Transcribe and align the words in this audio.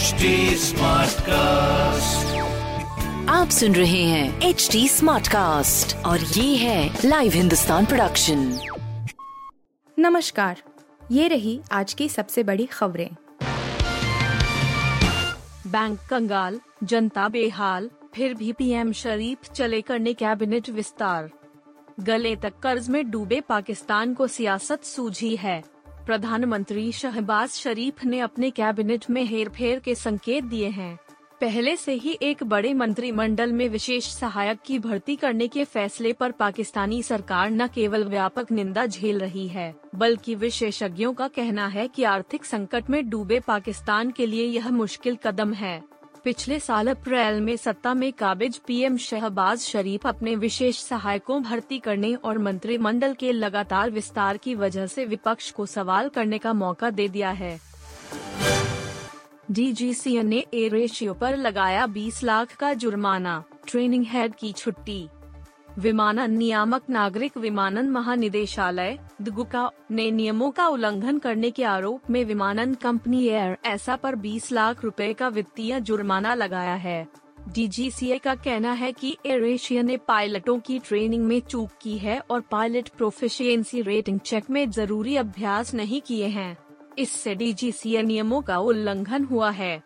HD 0.00 0.28
Smartcast. 0.56 2.28
आप 3.28 3.48
सुन 3.50 3.74
रहे 3.74 4.02
हैं 4.02 4.40
एच 4.40 4.68
डी 4.72 4.88
स्मार्ट 4.88 5.28
कास्ट 5.28 5.96
और 5.96 6.20
ये 6.20 6.56
है 6.56 6.98
लाइव 7.04 7.32
हिंदुस्तान 7.32 7.86
प्रोडक्शन 7.86 8.60
नमस्कार 9.98 10.62
ये 11.10 11.28
रही 11.28 11.60
आज 11.72 11.92
की 11.94 12.08
सबसे 12.08 12.42
बड़ी 12.42 12.66
खबरें। 12.66 13.10
बैंक 15.66 15.98
कंगाल 16.10 16.60
जनता 16.84 17.28
बेहाल 17.28 17.90
फिर 18.14 18.34
भी 18.34 18.52
पीएम 18.52 18.92
शरीफ 18.92 19.52
चले 19.52 19.80
करने 19.80 20.14
कैबिनेट 20.14 20.70
विस्तार। 20.70 21.30
गले 22.00 22.36
तक 22.36 22.52
कर्ज 22.62 22.88
में 22.88 23.10
डूबे 23.10 23.40
पाकिस्तान 23.40 24.14
को 24.14 24.26
सियासत 24.26 24.84
सूझी 24.84 25.36
है। 25.36 25.79
प्रधानमंत्री 26.10 26.92
शहबाज 26.92 27.50
शरीफ 27.50 28.04
ने 28.04 28.18
अपने 28.20 28.50
कैबिनेट 28.50 29.04
में 29.10 29.22
हेरफेर 29.24 29.78
के 29.78 29.94
संकेत 29.94 30.44
दिए 30.44 30.68
हैं। 30.68 30.98
पहले 31.40 31.74
से 31.76 31.92
ही 31.92 32.16
एक 32.22 32.42
बड़े 32.44 32.72
मंत्रिमंडल 32.74 33.52
में 33.52 33.68
विशेष 33.68 34.08
सहायक 34.08 34.58
की 34.66 34.78
भर्ती 34.78 35.16
करने 35.16 35.48
के 35.48 35.64
फैसले 35.64 36.12
पर 36.12 36.32
पाकिस्तानी 36.32 37.02
सरकार 37.02 37.50
न 37.50 37.66
केवल 37.66 38.04
व्यापक 38.04 38.50
निंदा 38.52 38.86
झेल 38.86 39.18
रही 39.18 39.46
है, 39.48 39.74
बल्कि 39.94 40.34
विशेषज्ञों 40.34 41.12
का 41.12 41.28
कहना 41.28 41.66
है 41.66 41.86
कि 41.88 42.04
आर्थिक 42.04 42.44
संकट 42.44 42.90
में 42.90 43.08
डूबे 43.10 43.40
पाकिस्तान 43.40 44.10
के 44.10 44.26
लिए 44.26 44.46
यह 44.46 44.68
मुश्किल 44.70 45.18
कदम 45.24 45.52
है। 45.52 45.82
पिछले 46.24 46.58
साल 46.60 46.88
अप्रैल 46.88 47.40
में 47.40 47.56
सत्ता 47.56 47.94
में 47.94 48.12
काबिज 48.12 48.58
पीएम 48.58 48.96
शहबाज 48.96 49.60
शरीफ 49.60 50.06
अपने 50.06 50.34
विशेष 50.36 50.78
सहायकों, 50.78 51.42
भर्ती 51.42 51.78
करने 51.78 52.14
और 52.14 52.38
मंत्रिमंडल 52.38 53.14
के 53.14 53.32
लगातार 53.32 53.90
विस्तार 53.90 54.36
की 54.36 54.54
वजह 54.54 54.86
से 54.86 55.04
विपक्ष 55.04 55.50
को 55.50 55.66
सवाल 55.66 56.08
करने 56.08 56.38
का 56.38 56.52
मौका 56.52 56.90
दे 56.90 57.08
दिया 57.08 57.30
है। 57.30 57.58
डीजीसीए 59.50 60.22
ने 60.22 60.44
ए 60.54 60.68
रेशियो 60.68 61.14
पर 61.14 61.36
लगाया 61.36 61.86
20 61.86 62.22
लाख 62.24 62.54
का 62.56 62.72
जुर्माना। 62.72 63.42
ट्रेनिंग 63.66 64.06
हेड 64.08 64.34
की 64.34 64.52
छुट्टी। 64.52 65.08
विमानन 65.78 66.30
नियामक 66.30 66.82
नागरिक 66.90 67.36
विमानन 67.36 67.88
महानिदेशालय, 67.90 68.98
दुगुका, 69.22 69.70
ने 69.90 70.10
नियमों 70.10 70.50
का 70.50 70.66
उल्लंघन 70.68 71.18
करने 71.18 71.50
के 71.50 71.64
आरोप 71.64 72.10
में 72.10 72.24
विमानन 72.24 72.74
कंपनी 72.74 73.26
एयर 73.26 73.56
ऐसा 73.64 73.96
पर 73.96 74.14
20 74.14 74.52
लाख 74.52 74.84
रुपए 74.84 75.12
का 75.12 75.28
वित्तीय 75.28 75.80
जुर्माना 75.80 76.34
लगाया 76.34 76.74
है। 76.74 77.08
डीजीसीए 77.48 78.18
का 78.18 78.34
कहना 78.34 78.72
है 78.72 78.92
कि 78.92 79.16
एयर 79.26 79.44
एशिया 79.44 79.82
ने 79.82 79.96
पायलटों 79.96 80.58
की 80.58 80.78
ट्रेनिंग 80.78 81.24
में 81.24 81.40
चूक 81.40 81.70
की 81.82 81.98
है 81.98 82.20
और 82.20 82.40
पायलट 82.40 82.88
प्रोफिशिएंसी 82.88 83.82
रेटिंग 83.82 84.20
चेक 84.20 84.50
में 84.50 84.70
ज़रूरी 84.70 85.16
अभ्यास 85.16 85.74
नहीं 85.74 86.00
किए 86.00 86.26
हैं। 86.26 86.56
इससे 86.98 87.34
डीजीसीए 87.34 88.02
नियमों 88.02 88.42
का 88.42 88.58
उल्लंघन 88.58 89.24
हुआ 89.24 89.50
है। 89.50 89.82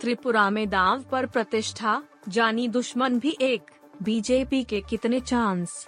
त्रिपुरा 0.00 0.50
में 0.50 0.68
दांव 0.70 1.04
पर 1.12 1.26
प्रतिष्ठा, 1.26 2.02
जानी 2.28 2.68
दुश्मन 2.68 3.18
भी 3.18 3.36
एक। 3.40 3.62
बीजेपी 4.02 4.64
के 4.64 4.80
कितने 4.80 5.20
चांस? 5.20 5.86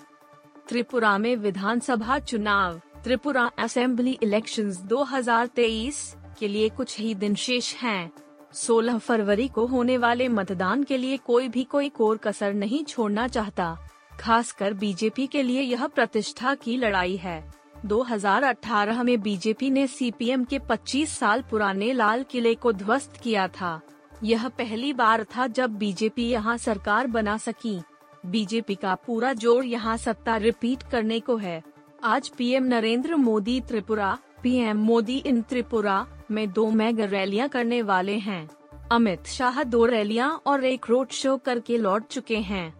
त्रिपुरा 0.68 1.18
में 1.18 1.36
विधानसभा 1.36 2.18
चुनाव, 2.18 2.80
त्रिपुरा 3.04 3.50
असेंबली 3.58 4.18
इलेक्शंस 4.22 4.80
2023 4.80 6.16
के 6.38 6.48
लिए 6.48 6.68
कुछ 6.68 7.00
ही 7.00 7.14
दिन 7.14 7.34
शेष 7.34 7.74
हैं। 7.74 8.12
16 8.52 8.98
फरवरी 8.98 9.48
को 9.48 9.66
होने 9.66 9.96
वाले 9.96 10.28
मतदान 10.28 10.82
के 10.82 10.96
लिए 10.96 11.16
कोई 11.16 11.48
भी 11.48 11.64
कोई 11.64 11.88
कोर 11.88 12.16
कसर 12.16 12.54
नहीं 12.54 12.84
छोड़ना 12.84 13.28
चाहता। 13.28 13.88
खासकर 14.20 14.74
बीजेपी 14.74 15.26
के 15.26 15.42
लिए 15.42 15.60
यह 15.60 15.86
प्रतिष्ठा 15.86 16.54
की 16.54 16.76
लड़ाई 16.76 17.16
है। 17.16 17.52
2018 17.84 19.02
में 19.02 19.20
बीजेपी 19.20 19.70
ने 19.70 19.86
सीपीएम 19.86 20.44
के 20.44 20.58
25 20.58 21.18
साल 21.18 21.42
पुराने 21.42 21.92
लाल 21.92 22.22
किले 22.22 22.54
को 22.54 22.72
ध्वस्त 22.72 23.16
किया 23.22 23.48
था। 23.48 23.80
यह 24.24 24.48
पहली 24.48 24.92
बार 24.92 25.24
था 25.24 25.46
जब 25.46 25.70
बीजेपी 25.70 26.30
यहाँ 26.30 26.56
सरकार 26.56 27.06
बना 27.06 27.36
सकी। 27.36 27.82
बीजेपी 28.24 28.74
का 28.74 28.94
पूरा 29.06 29.32
ज़ोर 29.32 29.64
यहाँ 29.64 29.96
सत्ता 29.96 30.36
रिपीट 30.36 30.82
करने 30.82 31.18
को 31.20 31.36
है। 31.36 31.62
आज 32.04 32.28
PM 32.28 32.64
Narendra 32.64 33.16
Modi 33.16 33.60
Tripura, 33.60 34.16
PM 34.42 34.78
Modi 34.78 35.16
in 35.16 35.42
Tripura 35.42 36.06
में 36.30 36.52
दो 36.52 36.70
मेगा 36.70 37.04
रैलियाँ 37.04 37.48
करने 37.48 37.80
वाले 37.82 38.16
हैं। 38.18 38.48
अमित 38.92 39.26
शाह 39.26 39.62
दो 39.64 39.84
रैलियाँ 39.86 40.30
और 40.46 40.64
एक 40.64 40.86
रोड 40.90 41.10
शो 41.12 41.36
करके 41.36 41.78
लौट 41.78 42.06
चुके 42.06 42.36
हैं। 42.38 42.72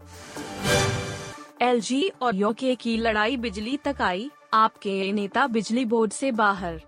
एलजी 1.63 2.09
और 2.23 2.37
योके 2.37 2.75
की 2.75 2.97
लड़ाई 2.97 3.37
बिजली 3.37 3.77
तक 3.77 4.03
आई, 4.03 4.31
आपके 4.55 5.13
नेता 5.13 5.47
बिजली 5.47 5.85
बोर्ड 5.85 6.13
से 6.13 6.33
बाहर। 6.33 6.81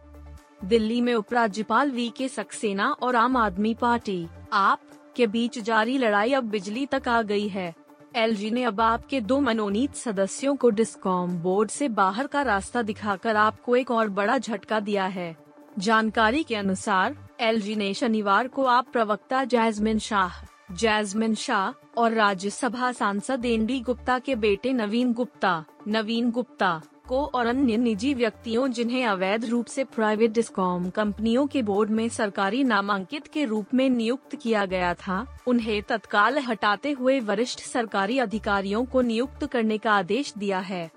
दिल्ली 0.65 1.01
में 1.01 1.15
उपराज्यपाल 1.15 1.91
वी 1.91 2.09
के 2.09 2.29
सक्सेना 2.29 2.91
और 2.93 3.17
आम 3.17 3.37
आदमी 3.37 3.75
पार्टी, 3.75 4.27
आप 4.53 4.81
के 5.17 5.27
बीच 5.27 5.59
जारी 5.59 5.99
लड़ाई 5.99 6.33
अब 6.33 6.45
बिजली 6.45 6.87
तक 6.87 7.09
आ 7.09 7.23
गई 7.23 7.49
है। 7.49 7.75
एलजी 8.17 8.51
ने 8.51 8.63
अब 8.65 8.81
आपके 8.81 9.21
दो 9.21 9.39
मनोनीत 9.41 9.95
सदस्यों 9.95 10.55
को 10.57 10.69
डिस्कॉम 10.71 11.31
बोर्ड 11.39 11.71
से 11.71 11.89
बाहर 11.89 12.27
का 12.27 12.43
रास्ता 12.43 12.83
दिखाकर 12.83 13.37
आपको 13.37 13.77
एक 13.77 13.91
और 13.91 14.09
बड़ा 14.09 14.37
झटका 14.39 14.81
दिया 14.81 15.07
है। 15.07 15.37
जानकारी 15.79 16.43
के 16.43 16.55
अनुसार 16.55 17.17
एलजी 17.41 17.75
ने 17.77 17.93
शनिवार 17.95 18.49
को 18.49 18.65
आप 18.65 18.87
प्रवक्ता 18.93 19.45
जैजमिन 19.45 19.99
शाह 19.99 20.41
जैजमिन 20.73 21.35
शाह 21.35 22.01
और 22.01 22.13
राज्यसभा 22.13 22.93
सांसद 22.93 23.45
एनडी 23.45 23.81
गुप्ता 23.81 24.19
के 24.19 24.35
बेटे 24.37 24.73
नवीन 24.73 25.13
गुप्ता 25.13 25.65
नवीन 25.89 26.31
गुप्ता 26.31 26.81
को 27.09 27.25
और 27.27 27.47
अन्य 27.47 27.77
निजी 27.77 28.13
व्यक्तियों 28.15 28.69
जिन्हें 28.69 29.05
अवैध 29.07 29.45
रूप 29.45 29.67
से 29.67 29.85
प्राइवेट 29.85 30.31
डिस्कॉम 30.31 30.89
कंपनियों 30.91 31.47
के 31.47 31.63
बोर्ड 31.63 31.91
में 31.91 32.09
सरकारी 32.09 32.63
नामांकित 32.65 33.27
के 33.27 33.45
रूप 33.45 33.75
में 33.75 33.89
नियुक्त 33.91 34.37
किया 34.37 34.65
गया 34.67 34.95
था, 34.95 35.27
उन्हें 35.47 35.83
तत्काल 35.83 36.39
हटाते 36.39 36.91
हुए 36.91 37.21
वरिष्ठ 37.21 37.61
सरकारी 37.61 38.19
अधिकारियों 38.19 38.85
को 38.85 39.01
नियुक्त 39.01 39.47
करने 39.47 39.79
का 39.79 39.93
आदेश 39.93 40.33
दिया 40.39 40.59
है। 40.59 40.91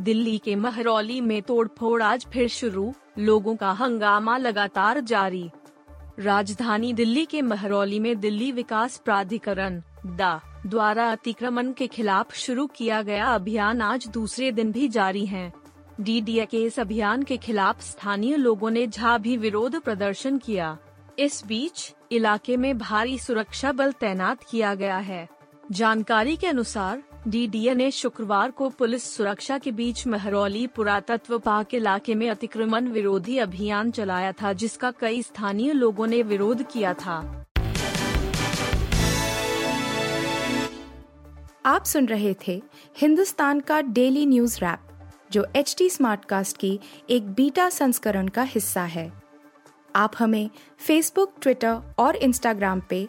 दिल्ली 0.00 0.38
के 0.38 0.56
महरौली 0.56 1.20
में 1.20 1.40
तोड़फोड़ 1.42 2.02
आज 2.02 2.26
फिर 2.32 2.48
शुरू, 2.48 2.92
लोगों 3.18 3.56
का 3.56 3.70
हंगामा 3.70 4.36
लगातार 4.36 5.00
जारी। 5.00 5.50
राजधानी 6.18 6.92
दिल्ली 6.92 7.24
के 7.24 7.42
महरौली 7.42 7.98
में 7.98 8.20
दिल्ली 8.20 8.52
विकास 8.52 8.96
प्राधिकरण, 8.96 9.82
दा, 10.06 10.62
द्वारा 10.66 11.12
अतिक्रमण 11.12 11.72
के 11.72 11.86
खिलाफ 11.86 12.34
शुरू 12.34 12.66
किया 12.66 13.02
गया 13.02 13.26
अभियान 13.26 13.80
आज 13.80 14.08
दूसरे 14.08 14.52
दिन 14.52 14.72
भी 14.72 14.88
जारी 14.88 15.26
है। 15.26 15.52
डी 16.00 16.46
के 16.46 16.64
इस 16.64 16.80
अभियान 16.80 17.22
के 17.22 17.36
खिलाफ 17.36 17.80
स्थानीय 17.80 18.36
लोगों 18.36 18.70
ने 18.70 18.86
झा 18.86 19.18
भी 19.18 19.36
विरोध 19.36 19.80
प्रदर्शन 19.80 20.38
किया। 20.38 20.78
इस 21.18 21.46
बीच, 21.46 21.94
इलाके 22.12 22.56
में 22.56 22.78
भारी 22.78 23.18
सुरक्षा 23.18 23.72
बल 23.72 23.92
तैनात 23.92 24.44
किया 24.50 24.74
गया 24.74 24.98
है। 24.98 25.28
जानकारी 25.70 26.36
के 26.36 26.46
अनुसार 26.46 27.02
डी 27.28 27.74
ने 27.74 27.90
शुक्रवार 27.90 28.50
को 28.50 28.68
पुलिस 28.68 29.16
सुरक्षा 29.16 29.58
के 29.58 29.72
बीच 29.72 30.06
महरौली 30.06 30.66
पुरातत्व 30.66 31.38
पार्क 31.38 31.74
इलाके 31.74 32.14
में 32.14 32.30
अतिक्रमण 32.30 32.88
विरोधी 32.88 33.38
अभियान 33.38 33.90
चलाया 33.90 34.32
था, 34.32 34.52
जिसका 34.52 34.90
कई 34.90 35.22
स्थानीय 35.22 35.72
लोगों 35.72 36.06
ने 36.06 36.22
विरोध 36.22 36.62
किया 36.62 36.94
था। 36.94 37.44
आप 41.66 41.84
सुन 41.84 42.06
रहे 42.06 42.34
थे 42.48 42.62
हिंदुस्तान 42.98 43.60
का 43.60 43.80
डेली 43.80 44.26
न्यूज़ 44.26 44.58
रैप, 44.58 44.80
जो 45.32 45.46
एच 45.56 45.74
टी 45.78 45.90
स्मार्टकास्ट 45.90 46.56
की 46.56 46.80
एक 47.10 47.30
बीटा 47.30 47.68
संस्करण 47.68 48.28
का 48.28 48.42
हिस्सा 48.42 48.82
है। 48.82 49.22
आप 49.96 50.12
हमें 50.18 50.50
फेसबुक 50.78 51.34
ट्विटर 51.42 51.94
और 51.98 52.16
इंस्टाग्राम 52.16 52.82
पे 52.90 53.08